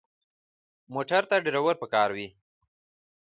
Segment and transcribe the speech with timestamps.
[0.93, 2.27] موټر ته ډرېور پکار وي.